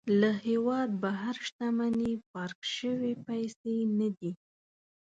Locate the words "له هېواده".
0.19-0.95